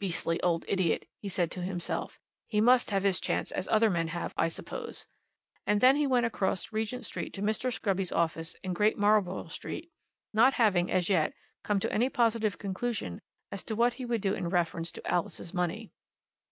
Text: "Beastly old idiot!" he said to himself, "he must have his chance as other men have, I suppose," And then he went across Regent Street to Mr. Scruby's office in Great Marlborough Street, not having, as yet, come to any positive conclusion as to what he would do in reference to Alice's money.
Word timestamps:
"Beastly 0.00 0.42
old 0.42 0.64
idiot!" 0.66 1.08
he 1.20 1.28
said 1.28 1.48
to 1.52 1.62
himself, 1.62 2.18
"he 2.48 2.60
must 2.60 2.90
have 2.90 3.04
his 3.04 3.20
chance 3.20 3.52
as 3.52 3.68
other 3.68 3.88
men 3.88 4.08
have, 4.08 4.34
I 4.36 4.48
suppose," 4.48 5.06
And 5.64 5.80
then 5.80 5.94
he 5.94 6.08
went 6.08 6.26
across 6.26 6.72
Regent 6.72 7.06
Street 7.06 7.32
to 7.34 7.40
Mr. 7.40 7.72
Scruby's 7.72 8.10
office 8.10 8.56
in 8.64 8.72
Great 8.72 8.98
Marlborough 8.98 9.46
Street, 9.46 9.92
not 10.32 10.54
having, 10.54 10.90
as 10.90 11.08
yet, 11.08 11.34
come 11.62 11.78
to 11.78 11.92
any 11.92 12.08
positive 12.08 12.58
conclusion 12.58 13.20
as 13.52 13.62
to 13.62 13.76
what 13.76 13.92
he 13.92 14.04
would 14.04 14.22
do 14.22 14.34
in 14.34 14.48
reference 14.50 14.90
to 14.90 15.06
Alice's 15.08 15.54
money. 15.54 15.92